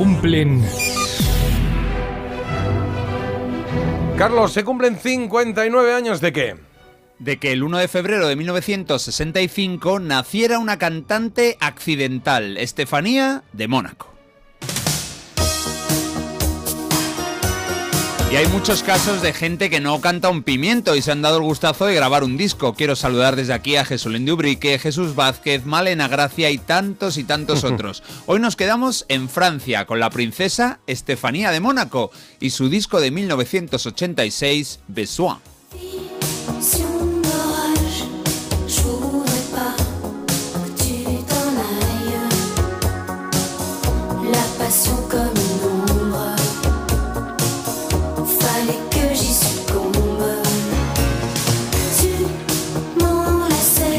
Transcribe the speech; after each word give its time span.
Cumplen. 0.00 0.64
Carlos, 4.16 4.50
¿se 4.50 4.64
cumplen 4.64 4.98
59 4.98 5.92
años 5.92 6.22
de 6.22 6.32
qué? 6.32 6.56
de 7.18 7.38
que 7.38 7.52
el 7.52 7.62
1 7.62 7.76
de 7.76 7.86
febrero 7.86 8.26
de 8.26 8.34
1965 8.34 10.00
naciera 10.00 10.58
una 10.58 10.78
cantante 10.78 11.58
accidental, 11.60 12.56
Estefanía 12.56 13.42
de 13.52 13.68
Mónaco. 13.68 14.09
Y 18.30 18.36
hay 18.36 18.46
muchos 18.46 18.84
casos 18.84 19.22
de 19.22 19.32
gente 19.32 19.70
que 19.70 19.80
no 19.80 20.00
canta 20.00 20.28
un 20.28 20.44
pimiento 20.44 20.94
y 20.94 21.02
se 21.02 21.10
han 21.10 21.20
dado 21.20 21.38
el 21.38 21.42
gustazo 21.42 21.86
de 21.86 21.96
grabar 21.96 22.22
un 22.22 22.36
disco. 22.36 22.74
Quiero 22.74 22.94
saludar 22.94 23.34
desde 23.34 23.54
aquí 23.54 23.74
a 23.74 23.84
Jesulín 23.84 24.24
de 24.24 24.32
Ubrique, 24.32 24.78
Jesús 24.78 25.16
Vázquez, 25.16 25.66
Malena 25.66 26.06
Gracia 26.06 26.48
y 26.50 26.58
tantos 26.58 27.18
y 27.18 27.24
tantos 27.24 27.64
otros. 27.64 28.04
Hoy 28.26 28.38
nos 28.38 28.54
quedamos 28.54 29.04
en 29.08 29.28
Francia 29.28 29.84
con 29.84 29.98
la 29.98 30.10
princesa 30.10 30.78
Estefanía 30.86 31.50
de 31.50 31.58
Mónaco 31.58 32.12
y 32.38 32.50
su 32.50 32.68
disco 32.68 33.00
de 33.00 33.10
1986, 33.10 34.78
Besoin. 34.86 35.38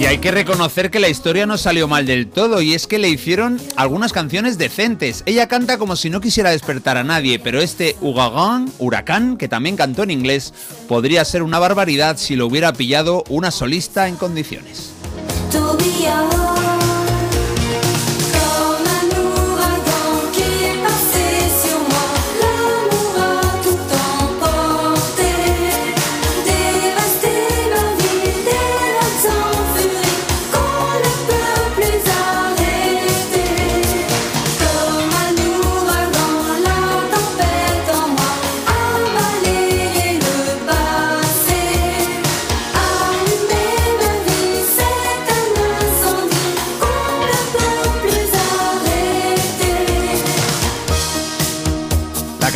Y 0.02 0.08
hay 0.08 0.18
que 0.18 0.32
reconocer 0.32 0.90
que 0.90 1.00
la 1.00 1.10
historia 1.10 1.46
no 1.46 1.60
salió 1.60 1.88
mal 1.88 2.08
del 2.08 2.28
todo, 2.28 2.60
y 2.60 2.73
es 2.73 2.88
que 2.88 2.98
le 2.98 3.08
hicieron 3.08 3.62
algunas 3.76 4.14
canciones 4.14 4.58
decentes. 4.58 5.22
Ella 5.27 5.48
canta 5.48 5.77
como 5.77 5.96
si 5.96 6.10
no 6.10 6.22
quisiera 6.22 6.50
despertar 6.50 6.98
a 6.98 7.04
nadie, 7.04 7.38
pero 7.38 7.62
este 7.62 7.96
Ugagán, 8.02 8.68
Huracán, 8.80 9.38
que 9.38 9.48
también 9.48 9.76
cantó 9.76 10.02
en 10.02 10.10
inglés, 10.10 10.55
podría 10.88 11.24
ser 11.24 11.44
una 11.44 11.60
barbaridad 11.60 12.18
si 12.18 12.35
lo 12.35 12.48
hubiera 12.48 12.74
pillado 12.74 13.24
una 13.29 13.52
solista 13.52 14.07
en 14.07 14.16
condiciones. 14.16 14.91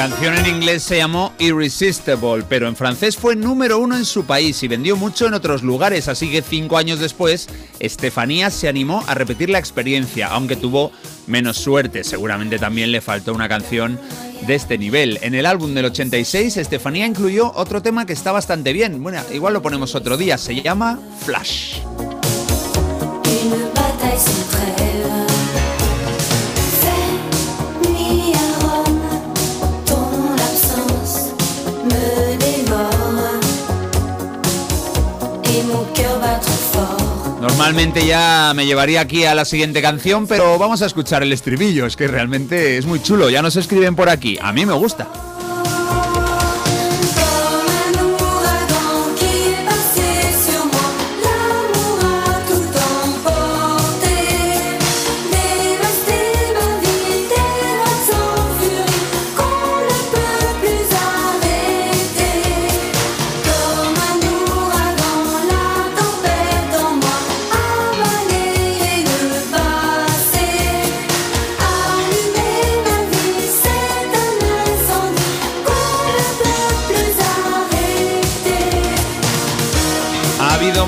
Canción 0.09 0.37
en 0.37 0.45
inglés 0.45 0.83
se 0.83 0.97
llamó 0.97 1.33
Irresistible, 1.39 2.45
pero 2.47 2.67
en 2.67 2.75
francés 2.75 3.17
fue 3.17 3.35
número 3.35 3.79
uno 3.79 3.97
en 3.97 4.05
su 4.05 4.23
país 4.23 4.61
y 4.61 4.67
vendió 4.67 4.95
mucho 4.95 5.25
en 5.25 5.33
otros 5.33 5.63
lugares, 5.63 6.07
así 6.07 6.29
que 6.29 6.43
cinco 6.43 6.77
años 6.77 6.99
después, 6.99 7.47
Estefanía 7.79 8.51
se 8.51 8.67
animó 8.67 9.03
a 9.07 9.15
repetir 9.15 9.49
la 9.49 9.57
experiencia, 9.57 10.27
aunque 10.27 10.57
tuvo 10.57 10.91
menos 11.25 11.57
suerte, 11.57 12.03
seguramente 12.03 12.59
también 12.59 12.91
le 12.91 13.01
faltó 13.01 13.33
una 13.33 13.49
canción 13.49 13.99
de 14.45 14.53
este 14.53 14.77
nivel. 14.77 15.17
En 15.23 15.33
el 15.33 15.47
álbum 15.47 15.73
del 15.73 15.85
86, 15.85 16.57
Estefanía 16.57 17.07
incluyó 17.07 17.51
otro 17.55 17.81
tema 17.81 18.05
que 18.05 18.13
está 18.13 18.31
bastante 18.31 18.73
bien, 18.73 19.01
bueno, 19.01 19.23
igual 19.33 19.55
lo 19.55 19.63
ponemos 19.63 19.95
otro 19.95 20.17
día, 20.17 20.37
se 20.37 20.61
llama 20.61 20.99
Flash. 21.25 21.79
Normalmente 37.57 38.05
ya 38.05 38.51
me 38.53 38.65
llevaría 38.65 38.99
aquí 38.99 39.23
a 39.23 39.33
la 39.33 39.45
siguiente 39.45 39.81
canción, 39.81 40.27
pero 40.27 40.59
vamos 40.59 40.81
a 40.81 40.87
escuchar 40.87 41.23
el 41.23 41.31
estribillo, 41.31 41.85
es 41.85 41.95
que 41.95 42.05
realmente 42.05 42.77
es 42.77 42.85
muy 42.85 43.01
chulo, 43.01 43.29
ya 43.29 43.41
nos 43.41 43.55
escriben 43.55 43.95
por 43.95 44.09
aquí, 44.09 44.37
a 44.41 44.51
mí 44.51 44.65
me 44.65 44.73
gusta. 44.73 45.07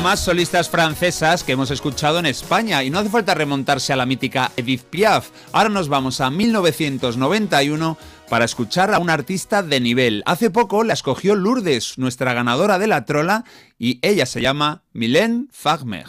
Más 0.07 0.21
solistas 0.21 0.69
francesas 0.69 1.43
que 1.43 1.51
hemos 1.51 1.69
escuchado 1.69 2.17
en 2.17 2.27
España 2.27 2.81
y 2.81 2.89
no 2.89 2.97
hace 2.97 3.09
falta 3.09 3.33
remontarse 3.33 3.91
a 3.91 3.97
la 3.97 4.05
mítica 4.05 4.53
Edith 4.55 4.83
Piaf. 4.83 5.31
Ahora 5.51 5.67
nos 5.67 5.89
vamos 5.89 6.21
a 6.21 6.29
1991 6.29 7.97
para 8.29 8.45
escuchar 8.45 8.93
a 8.93 8.99
un 8.99 9.09
artista 9.09 9.63
de 9.63 9.81
nivel. 9.81 10.23
Hace 10.25 10.49
poco 10.49 10.85
la 10.85 10.93
escogió 10.93 11.35
Lourdes, 11.35 11.97
nuestra 11.97 12.33
ganadora 12.33 12.79
de 12.79 12.87
la 12.87 13.03
trola, 13.03 13.43
y 13.77 13.99
ella 14.01 14.25
se 14.25 14.39
llama 14.39 14.81
Mylène 14.93 15.47
Farmer. 15.51 16.05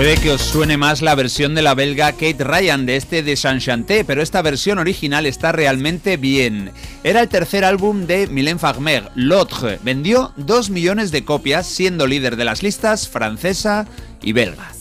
Puede 0.00 0.16
que 0.16 0.30
os 0.30 0.40
suene 0.40 0.78
más 0.78 1.02
la 1.02 1.14
versión 1.14 1.54
de 1.54 1.60
la 1.60 1.74
belga 1.74 2.12
Kate 2.12 2.42
Ryan 2.42 2.86
de 2.86 2.96
este 2.96 3.22
de 3.22 3.36
Saint-Chanté, 3.36 4.02
pero 4.02 4.22
esta 4.22 4.40
versión 4.40 4.78
original 4.78 5.26
está 5.26 5.52
realmente 5.52 6.16
bien. 6.16 6.70
Era 7.04 7.20
el 7.20 7.28
tercer 7.28 7.66
álbum 7.66 8.06
de 8.06 8.26
Mylène 8.26 8.58
Farmer, 8.58 9.10
L'Autre. 9.14 9.78
Vendió 9.82 10.32
2 10.38 10.70
millones 10.70 11.10
de 11.10 11.26
copias, 11.26 11.66
siendo 11.66 12.06
líder 12.06 12.36
de 12.36 12.46
las 12.46 12.62
listas 12.62 13.10
francesa 13.10 13.86
y 14.22 14.32
belga. 14.32 14.79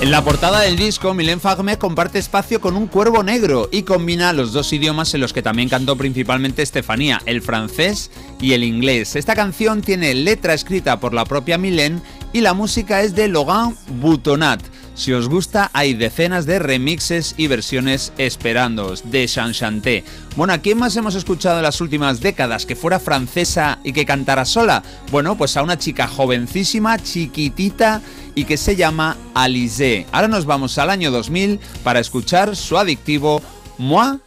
En 0.00 0.12
la 0.12 0.22
portada 0.22 0.60
del 0.60 0.76
disco, 0.76 1.12
Mylène 1.12 1.40
Farmer 1.40 1.76
comparte 1.76 2.20
espacio 2.20 2.60
con 2.60 2.76
un 2.76 2.86
cuervo 2.86 3.24
negro 3.24 3.68
y 3.72 3.82
combina 3.82 4.32
los 4.32 4.52
dos 4.52 4.72
idiomas 4.72 5.12
en 5.12 5.20
los 5.20 5.32
que 5.32 5.42
también 5.42 5.68
cantó 5.68 5.96
principalmente 5.96 6.62
Estefanía, 6.62 7.20
el 7.26 7.42
francés 7.42 8.12
y 8.40 8.52
el 8.52 8.62
inglés. 8.62 9.16
Esta 9.16 9.34
canción 9.34 9.82
tiene 9.82 10.14
letra 10.14 10.54
escrita 10.54 11.00
por 11.00 11.14
la 11.14 11.24
propia 11.24 11.58
Mylène 11.58 12.00
y 12.32 12.42
la 12.42 12.54
música 12.54 13.02
es 13.02 13.16
de 13.16 13.26
Logan 13.26 13.74
Boutonat. 14.00 14.62
Si 14.98 15.12
os 15.12 15.28
gusta, 15.28 15.70
hay 15.74 15.94
decenas 15.94 16.44
de 16.44 16.58
remixes 16.58 17.36
y 17.36 17.46
versiones 17.46 18.12
esperándoos 18.18 19.08
de 19.12 19.28
Chanchanté. 19.28 20.02
Bueno, 20.34 20.52
¿a 20.52 20.58
quién 20.58 20.76
más 20.76 20.96
hemos 20.96 21.14
escuchado 21.14 21.58
en 21.58 21.62
las 21.62 21.80
últimas 21.80 22.20
décadas 22.20 22.66
que 22.66 22.74
fuera 22.74 22.98
francesa 22.98 23.78
y 23.84 23.92
que 23.92 24.04
cantara 24.04 24.44
sola? 24.44 24.82
Bueno, 25.12 25.38
pues 25.38 25.56
a 25.56 25.62
una 25.62 25.78
chica 25.78 26.08
jovencísima, 26.08 26.98
chiquitita 26.98 28.02
y 28.34 28.44
que 28.44 28.56
se 28.56 28.74
llama 28.74 29.16
Alizé. 29.34 30.04
Ahora 30.10 30.26
nos 30.26 30.46
vamos 30.46 30.76
al 30.78 30.90
año 30.90 31.12
2000 31.12 31.60
para 31.84 32.00
escuchar 32.00 32.56
su 32.56 32.76
adictivo 32.76 33.40
Moi 33.78 34.18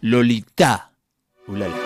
Lolita. 0.00 0.90
Ulala. 1.46 1.76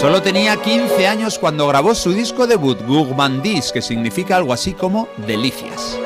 Solo 0.00 0.20
tenía 0.20 0.56
15 0.56 1.06
años 1.06 1.38
cuando 1.38 1.66
grabó 1.66 1.94
su 1.94 2.12
disco 2.12 2.46
debut, 2.46 2.78
Gourmandise, 2.86 3.72
que 3.72 3.80
significa 3.80 4.36
algo 4.36 4.52
así 4.52 4.74
como 4.74 5.08
delicias. 5.26 5.98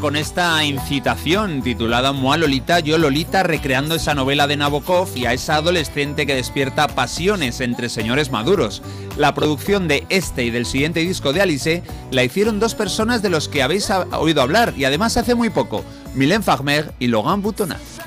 Con 0.00 0.16
esta 0.16 0.64
incitación 0.64 1.62
titulada 1.62 2.12
Moi 2.12 2.38
Lolita, 2.38 2.80
yo 2.80 2.96
Lolita, 2.96 3.42
recreando 3.42 3.94
esa 3.94 4.14
novela 4.14 4.46
de 4.46 4.56
Nabokov 4.56 5.08
y 5.16 5.26
a 5.26 5.32
esa 5.32 5.56
adolescente 5.56 6.26
que 6.26 6.34
despierta 6.34 6.88
pasiones 6.88 7.60
entre 7.60 7.88
señores 7.88 8.30
maduros. 8.30 8.82
La 9.16 9.34
producción 9.34 9.88
de 9.88 10.06
este 10.08 10.44
y 10.44 10.50
del 10.50 10.66
siguiente 10.66 11.00
disco 11.00 11.32
de 11.32 11.42
Alice 11.42 11.82
la 12.10 12.24
hicieron 12.24 12.60
dos 12.60 12.74
personas 12.74 13.22
de 13.22 13.30
los 13.30 13.48
que 13.48 13.62
habéis 13.62 13.90
oído 13.90 14.42
hablar 14.42 14.74
y 14.76 14.84
además 14.84 15.16
hace 15.16 15.34
muy 15.34 15.50
poco, 15.50 15.84
Mylène 16.14 16.42
Farmer 16.42 16.92
y 16.98 17.08
Logan 17.08 17.42
Boutonat. 17.42 18.01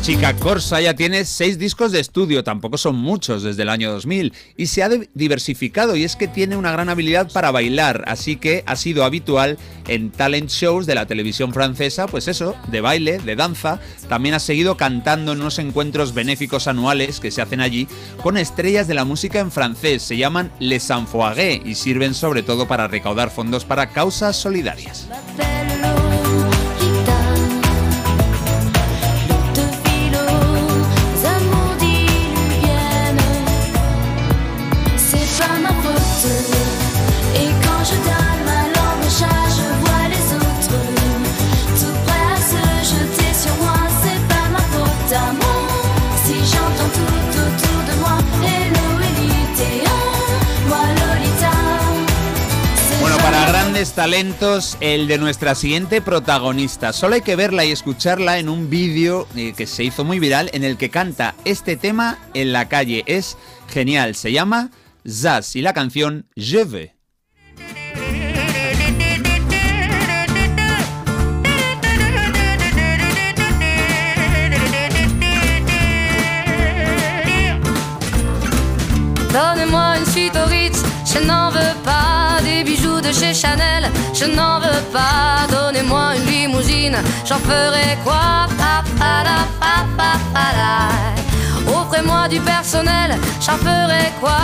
Chica 0.00 0.34
Corsa 0.36 0.80
ya 0.80 0.94
tiene 0.94 1.24
seis 1.24 1.58
discos 1.58 1.92
de 1.92 2.00
estudio, 2.00 2.42
tampoco 2.42 2.78
son 2.78 2.96
muchos 2.96 3.42
desde 3.42 3.62
el 3.62 3.68
año 3.68 3.92
2000, 3.92 4.32
y 4.56 4.66
se 4.66 4.82
ha 4.82 4.88
diversificado 5.12 5.96
y 5.96 6.04
es 6.04 6.16
que 6.16 6.28
tiene 6.28 6.56
una 6.56 6.72
gran 6.72 6.88
habilidad 6.88 7.30
para 7.32 7.50
bailar, 7.50 8.04
así 8.06 8.36
que 8.36 8.62
ha 8.66 8.76
sido 8.76 9.04
habitual 9.04 9.58
en 9.86 10.10
talent 10.10 10.50
shows 10.50 10.86
de 10.86 10.94
la 10.94 11.06
televisión 11.06 11.52
francesa, 11.52 12.06
pues 12.06 12.26
eso, 12.28 12.54
de 12.68 12.80
baile, 12.80 13.18
de 13.18 13.36
danza, 13.36 13.80
también 14.08 14.34
ha 14.34 14.40
seguido 14.40 14.76
cantando 14.76 15.32
en 15.32 15.40
unos 15.40 15.58
encuentros 15.58 16.14
benéficos 16.14 16.68
anuales 16.68 17.20
que 17.20 17.30
se 17.30 17.42
hacen 17.42 17.60
allí 17.60 17.86
con 18.22 18.38
estrellas 18.38 18.88
de 18.88 18.94
la 18.94 19.04
música 19.04 19.40
en 19.40 19.50
francés, 19.50 20.02
se 20.02 20.16
llaman 20.16 20.52
Les 20.58 20.88
Enfoirés 20.88 21.60
y 21.64 21.74
sirven 21.74 22.14
sobre 22.14 22.42
todo 22.42 22.66
para 22.66 22.88
recaudar 22.88 23.30
fondos 23.30 23.64
para 23.64 23.90
causas 23.90 24.36
solidarias. 24.36 25.08
Talentos 53.98 54.76
el 54.80 55.08
de 55.08 55.18
nuestra 55.18 55.56
siguiente 55.56 56.00
protagonista. 56.00 56.92
Solo 56.92 57.16
hay 57.16 57.20
que 57.20 57.34
verla 57.34 57.64
y 57.64 57.72
escucharla 57.72 58.38
en 58.38 58.48
un 58.48 58.70
vídeo 58.70 59.26
eh, 59.34 59.54
que 59.56 59.66
se 59.66 59.82
hizo 59.82 60.04
muy 60.04 60.20
viral 60.20 60.50
en 60.52 60.62
el 60.62 60.76
que 60.76 60.88
canta 60.88 61.34
este 61.44 61.76
tema 61.76 62.16
en 62.32 62.52
la 62.52 62.68
calle. 62.68 63.02
Es 63.06 63.36
genial, 63.68 64.14
se 64.14 64.30
llama 64.30 64.70
Zaz 65.06 65.56
y 65.56 65.62
la 65.62 65.72
canción 65.72 66.24
Je 66.36 66.58
veux. 66.58 66.90
Donnez-moi 79.32 79.98
une 79.98 80.06
suite 80.06 80.36
au 80.36 80.48
Ritz, 80.48 80.82
je 81.04 81.24
n'en 81.26 81.50
veux 81.50 81.58
pas 81.84 82.38
des 82.42 82.64
bijoux 82.64 83.00
de 83.00 83.12
chez 83.12 83.34
Chanel, 83.34 83.90
je 84.12 84.24
n'en 84.24 84.58
veux 84.58 84.82
pas. 84.92 85.46
Donnez-moi 85.50 86.16
une 86.16 86.26
limousine, 86.26 86.96
j'en 87.24 87.38
ferai 87.38 87.96
quoi? 88.04 88.48
Offrez-moi 91.68 92.28
du 92.28 92.40
personnel, 92.40 93.16
j'en 93.40 93.56
ferai 93.58 94.12
quoi 94.20 94.36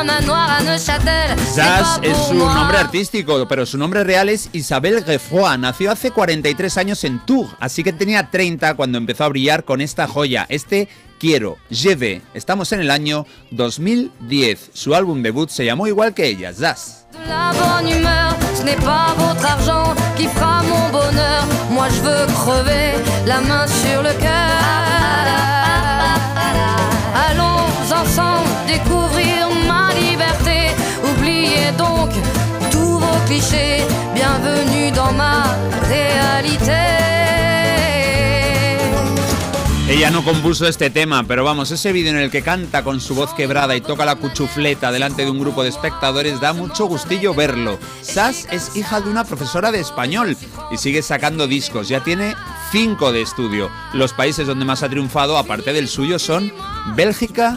Un 0.00 0.04
manoir 0.04 0.58
à 0.58 0.62
Neuchâtel. 0.62 1.36
Zaz 1.54 2.00
es 2.02 2.16
su 2.28 2.34
nombre 2.34 2.78
artístico, 2.78 3.46
pero 3.46 3.66
su 3.66 3.76
nombre 3.78 4.04
real 4.04 4.28
es 4.28 4.48
Isabel 4.52 5.04
Geoffroy. 5.04 5.58
Nació 5.58 5.92
hace 5.92 6.10
43 6.10 6.78
años 6.78 7.04
en 7.04 7.18
Tours, 7.20 7.50
así 7.60 7.84
que 7.84 7.92
tenía 7.92 8.30
30 8.30 8.74
cuando 8.74 8.98
empezó 8.98 9.24
a 9.24 9.28
brillar 9.28 9.64
con 9.64 9.80
esta 9.80 10.06
joya, 10.06 10.46
este 10.48 10.88
Quiero, 11.18 11.56
Lleve. 11.68 12.20
Estamos 12.34 12.72
en 12.72 12.80
el 12.80 12.90
año 12.90 13.26
2010. 13.52 14.70
Su 14.72 14.94
álbum 14.94 15.22
debut 15.22 15.50
se 15.50 15.64
llamó 15.64 15.86
igual 15.86 16.14
que 16.14 16.26
ella, 16.26 16.52
Zaz. 16.52 17.06
La 17.28 17.52
bonne 17.52 17.92
humeur, 17.96 18.36
ce 18.56 18.64
n'est 18.64 18.82
pas 18.82 19.14
votre 19.16 19.44
argent 19.46 19.94
qui 20.16 20.26
fera 20.26 20.62
mon 20.62 20.90
bonheur. 20.90 21.44
Moi 21.70 21.88
je 21.90 22.00
veux 22.00 22.26
crever 22.26 22.94
la 23.26 23.40
main 23.40 23.66
sur 23.68 24.02
le 24.02 24.12
cœur. 24.14 25.61
Ella 39.88 40.10
no 40.10 40.24
compuso 40.24 40.66
este 40.66 40.90
tema, 40.90 41.24
pero 41.24 41.44
vamos, 41.44 41.70
ese 41.70 41.92
vídeo 41.92 42.12
en 42.12 42.16
el 42.16 42.30
que 42.30 42.42
canta 42.42 42.82
con 42.82 43.00
su 43.00 43.14
voz 43.14 43.34
quebrada 43.34 43.76
y 43.76 43.80
toca 43.80 44.04
la 44.04 44.16
cuchufleta 44.16 44.90
delante 44.90 45.24
de 45.24 45.30
un 45.30 45.38
grupo 45.38 45.62
de 45.62 45.68
espectadores 45.68 46.40
da 46.40 46.52
mucho 46.52 46.86
gustillo 46.86 47.34
verlo. 47.34 47.78
Sass 48.00 48.48
es 48.50 48.74
hija 48.74 49.00
de 49.00 49.10
una 49.10 49.24
profesora 49.24 49.70
de 49.70 49.80
español 49.80 50.36
y 50.70 50.78
sigue 50.78 51.02
sacando 51.02 51.46
discos, 51.46 51.88
ya 51.88 52.02
tiene 52.02 52.34
cinco 52.70 53.12
de 53.12 53.22
estudio. 53.22 53.70
Los 53.92 54.12
países 54.12 54.46
donde 54.46 54.64
más 54.64 54.82
ha 54.82 54.88
triunfado, 54.88 55.36
aparte 55.36 55.72
del 55.72 55.88
suyo, 55.88 56.18
son 56.18 56.52
Bélgica 56.96 57.56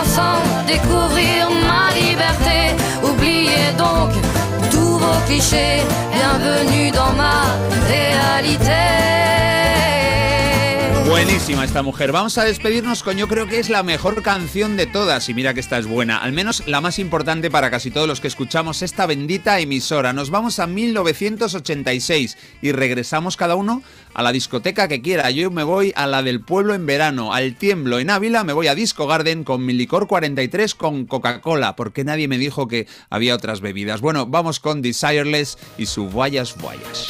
ensemble 0.00 0.66
découvrir 0.66 1.48
ma 1.68 1.94
liberté. 1.94 2.58
Oubliez 3.02 3.72
donc 3.76 4.10
tous 4.70 4.98
vos 4.98 5.20
clichés, 5.26 5.82
bienvenue 6.12 6.90
dans 6.90 7.12
ma 7.12 7.38
réalité. 7.86 8.87
Esta 11.48 11.82
mujer. 11.82 12.12
Vamos 12.12 12.36
a 12.36 12.44
despedirnos 12.44 13.02
con 13.02 13.16
yo 13.16 13.26
creo 13.26 13.48
que 13.48 13.58
es 13.58 13.70
la 13.70 13.82
mejor 13.82 14.22
canción 14.22 14.76
de 14.76 14.86
todas 14.86 15.30
y 15.30 15.34
mira 15.34 15.54
que 15.54 15.60
esta 15.60 15.78
es 15.78 15.86
buena, 15.86 16.18
al 16.18 16.32
menos 16.32 16.62
la 16.66 16.82
más 16.82 16.98
importante 16.98 17.50
para 17.50 17.70
casi 17.70 17.90
todos 17.90 18.06
los 18.06 18.20
que 18.20 18.28
escuchamos 18.28 18.82
esta 18.82 19.06
bendita 19.06 19.58
emisora. 19.58 20.12
Nos 20.12 20.28
vamos 20.28 20.58
a 20.58 20.66
1986 20.66 22.36
y 22.60 22.72
regresamos 22.72 23.38
cada 23.38 23.54
uno 23.54 23.82
a 24.12 24.22
la 24.22 24.32
discoteca 24.32 24.88
que 24.88 25.00
quiera. 25.00 25.30
Yo 25.30 25.50
me 25.50 25.62
voy 25.62 25.92
a 25.96 26.06
la 26.06 26.22
del 26.22 26.42
pueblo 26.42 26.74
en 26.74 26.84
verano, 26.84 27.32
al 27.32 27.56
Tiemblo 27.56 27.98
en 27.98 28.10
Ávila, 28.10 28.44
me 28.44 28.52
voy 28.52 28.66
a 28.66 28.74
Disco 28.74 29.06
Garden 29.06 29.42
con 29.42 29.64
mi 29.64 29.72
licor 29.72 30.06
43 30.06 30.74
con 30.74 31.06
Coca-Cola, 31.06 31.76
porque 31.76 32.04
nadie 32.04 32.28
me 32.28 32.36
dijo 32.36 32.68
que 32.68 32.86
había 33.08 33.34
otras 33.34 33.62
bebidas. 33.62 34.02
Bueno, 34.02 34.26
vamos 34.26 34.60
con 34.60 34.82
Desireless 34.82 35.56
y 35.78 35.86
su 35.86 36.10
Guayas 36.10 36.56
Guayas. 36.60 37.08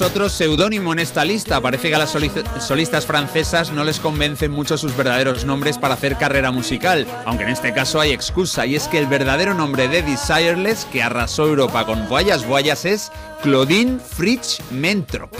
Otro 0.00 0.28
seudónimo 0.28 0.92
en 0.92 0.98
esta 0.98 1.24
lista. 1.24 1.60
Parece 1.60 1.88
que 1.88 1.94
a 1.94 1.98
las 1.98 2.10
soli- 2.10 2.30
solistas 2.60 3.06
francesas 3.06 3.70
no 3.72 3.84
les 3.84 4.00
convencen 4.00 4.50
mucho 4.50 4.78
sus 4.78 4.96
verdaderos 4.96 5.44
nombres 5.44 5.78
para 5.78 5.94
hacer 5.94 6.16
carrera 6.16 6.50
musical, 6.50 7.06
aunque 7.26 7.44
en 7.44 7.50
este 7.50 7.72
caso 7.72 8.00
hay 8.00 8.12
excusa, 8.12 8.66
y 8.66 8.76
es 8.76 8.88
que 8.88 8.98
el 8.98 9.06
verdadero 9.06 9.54
nombre 9.54 9.88
de 9.88 10.02
Desireless, 10.02 10.86
que 10.86 11.02
arrasó 11.02 11.46
Europa 11.46 11.84
con 11.86 12.08
Voyas 12.08 12.46
Voyas, 12.46 12.84
es 12.84 13.10
Claudine 13.42 13.98
Fritsch 13.98 14.60
Mentrop. 14.70 15.32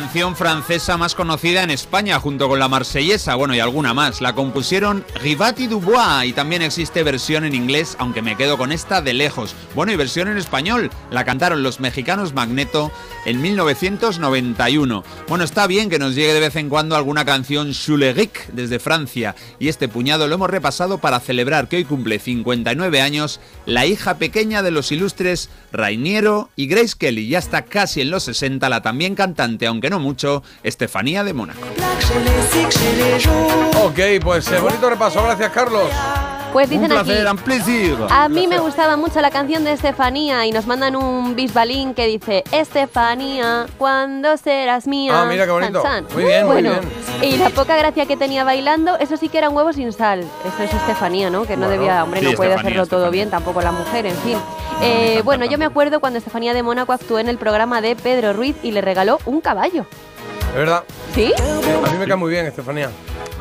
Canción 0.00 0.34
francesa 0.34 0.96
más 0.96 1.14
conocida 1.14 1.62
en 1.62 1.68
España, 1.68 2.18
junto 2.18 2.48
con 2.48 2.58
la 2.58 2.68
marsellesa, 2.68 3.34
bueno, 3.34 3.54
y 3.54 3.60
alguna 3.60 3.92
más. 3.92 4.22
La 4.22 4.34
compusieron 4.34 5.04
Rivati 5.20 5.66
Dubois 5.66 6.24
y 6.24 6.32
también 6.32 6.62
existe 6.62 7.02
versión 7.02 7.44
en 7.44 7.54
inglés, 7.54 7.96
aunque 7.98 8.22
me 8.22 8.34
quedo 8.34 8.56
con 8.56 8.72
esta 8.72 9.02
de 9.02 9.12
lejos. 9.12 9.54
Bueno, 9.74 9.92
y 9.92 9.96
versión 9.96 10.28
en 10.28 10.38
español. 10.38 10.88
La 11.10 11.26
cantaron 11.26 11.62
los 11.62 11.80
mexicanos 11.80 12.32
Magneto 12.32 12.90
en 13.26 13.42
1991. 13.42 15.04
Bueno, 15.28 15.44
está 15.44 15.66
bien 15.66 15.90
que 15.90 15.98
nos 15.98 16.14
llegue 16.14 16.32
de 16.32 16.40
vez 16.40 16.56
en 16.56 16.70
cuando 16.70 16.96
alguna 16.96 17.26
canción 17.26 17.72
chuleric 17.72 18.46
desde 18.52 18.78
Francia, 18.78 19.34
y 19.58 19.68
este 19.68 19.86
puñado 19.86 20.28
lo 20.28 20.36
hemos 20.36 20.48
repasado 20.48 20.96
para 20.96 21.20
celebrar 21.20 21.68
que 21.68 21.76
hoy 21.76 21.84
cumple 21.84 22.18
59 22.18 23.02
años 23.02 23.38
la 23.66 23.84
hija 23.84 24.16
pequeña 24.16 24.62
de 24.62 24.70
los 24.70 24.92
ilustres 24.92 25.50
Rainiero 25.72 26.50
y 26.56 26.66
Grace 26.66 26.94
Kelly, 26.98 27.28
ya 27.28 27.38
está 27.38 27.62
casi 27.62 28.00
en 28.00 28.10
los 28.10 28.24
60, 28.24 28.68
la 28.68 28.82
también 28.82 29.14
cantante, 29.14 29.66
aunque 29.66 29.90
no 29.90 29.98
mucho, 29.98 30.42
Estefanía 30.62 31.24
de 31.24 31.32
Mónaco. 31.32 31.60
Ok, 33.82 33.98
pues 34.22 34.50
eh, 34.50 34.58
bonito 34.60 34.90
repaso. 34.90 35.22
Gracias, 35.22 35.50
Carlos. 35.52 35.90
Pues 36.52 36.68
dicen 36.68 36.90
aquí, 36.90 37.12
un 37.12 37.36
plaisir. 37.38 37.96
a 38.08 38.28
mí 38.28 38.48
me 38.48 38.58
gustaba 38.58 38.96
mucho 38.96 39.20
la 39.20 39.30
canción 39.30 39.62
de 39.62 39.72
Estefanía 39.72 40.46
y 40.46 40.52
nos 40.52 40.66
mandan 40.66 40.96
un 40.96 41.36
bisbalín 41.36 41.94
que 41.94 42.06
dice 42.06 42.42
Estefanía, 42.50 43.66
¿cuándo 43.78 44.36
serás 44.36 44.88
mía? 44.88 45.22
Ah, 45.22 45.26
mira 45.26 45.44
qué 45.44 45.52
bonito. 45.52 45.82
Muy 46.12 46.24
bien, 46.24 46.46
muy 46.46 46.62
bien. 46.62 46.80
Y 47.22 47.36
la 47.36 47.50
poca 47.50 47.76
gracia 47.76 48.06
que 48.06 48.16
tenía 48.16 48.42
bailando, 48.42 48.98
eso 48.98 49.16
sí 49.16 49.28
que 49.28 49.38
era 49.38 49.48
un 49.48 49.56
huevo 49.56 49.72
sin 49.72 49.92
sal. 49.92 50.24
Eso 50.44 50.62
es 50.64 50.74
Estefanía, 50.74 51.30
¿no? 51.30 51.44
Que 51.44 51.56
no 51.56 51.66
Bueno, 51.66 51.80
debía, 51.80 52.02
hombre, 52.02 52.20
sí, 52.20 52.26
no 52.26 52.32
puede 52.32 52.50
Estefanía, 52.50 52.80
hacerlo 52.80 52.98
todo 52.98 53.10
bien, 53.12 53.30
tampoco 53.30 53.60
la 53.62 53.72
mujer, 53.72 54.06
en 54.06 54.16
fin. 54.16 54.38
Eh, 54.82 55.20
bueno, 55.24 55.44
yo 55.44 55.58
me 55.58 55.64
acuerdo 55.66 56.00
cuando 56.00 56.18
Estefanía 56.18 56.54
de 56.54 56.62
Mónaco 56.62 56.92
actuó 56.92 57.18
en 57.18 57.28
el 57.28 57.36
programa 57.36 57.80
de 57.80 57.96
Pedro 57.96 58.32
Ruiz 58.32 58.56
y 58.62 58.72
le 58.72 58.80
regaló 58.80 59.18
un 59.26 59.40
caballo. 59.40 59.84
Es 60.50 60.54
verdad. 60.56 60.84
¿Sí? 61.14 61.32
A 61.36 61.90
mí 61.92 61.98
me 61.98 62.06
cae 62.06 62.16
muy 62.16 62.30
bien, 62.30 62.46
Estefanía. 62.46 62.90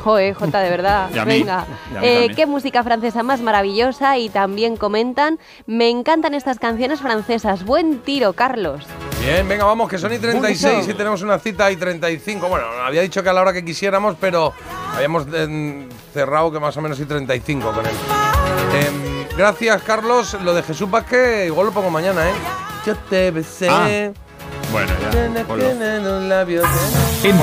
Joder, 0.04 0.34
Jota, 0.34 0.60
de 0.60 0.70
verdad. 0.70 1.10
Y 1.14 1.18
a 1.18 1.26
mí. 1.26 1.40
Venga. 1.40 1.66
Y 1.94 1.98
a 1.98 2.00
mí 2.02 2.08
Eh, 2.08 2.32
qué 2.36 2.46
música 2.46 2.84
francesa 2.84 3.24
más 3.24 3.42
maravillosa 3.42 4.18
y 4.18 4.30
también 4.30 4.76
comentan, 4.76 5.40
me 5.66 5.90
encantan 5.90 6.34
estas 6.34 6.60
canciones 6.60 7.00
francesas. 7.00 7.64
Buen 7.64 8.00
tiro, 8.00 8.34
Carlos. 8.34 8.84
Bien, 9.22 9.48
venga, 9.48 9.64
vamos, 9.66 9.90
que 9.90 9.98
son 9.98 10.14
y 10.14 10.20
36 10.20 10.74
Bonito. 10.74 10.92
y 10.92 10.94
tenemos 10.94 11.22
una 11.22 11.40
cita 11.40 11.72
y 11.72 11.76
35. 11.78 12.48
Bueno, 12.48 12.66
había 12.86 13.02
dicho 13.02 13.24
que 13.24 13.30
a 13.30 13.34
la 13.34 13.42
hora 13.42 13.54
que 13.54 13.64
quisiéramos, 13.66 14.16
pero 14.20 14.54
habíamos 14.96 15.26
eh, 15.34 15.88
cerrado 16.14 16.52
que 16.52 16.60
más 16.60 16.76
o 16.78 16.82
menos 16.82 17.00
y 17.00 17.06
35 17.06 17.72
con 17.72 17.86
él. 17.86 17.92
Em, 18.74 19.09
gracias, 19.40 19.82
Carlos. 19.84 20.38
Lo 20.44 20.54
de 20.54 20.62
Jesús 20.64 20.92
Vázquez, 20.92 21.48
igual 21.48 21.68
lo 21.68 21.72
pongo 21.72 21.90
mañana, 21.90 22.30
¿eh? 22.30 22.34
Yo 22.86 22.94
te 23.10 23.32
besé. 23.32 23.70
Ah, 23.70 23.88
Bueno, 24.72 24.92
ya. 25.02 25.10
los 26.04 26.24
labios. 26.24 26.66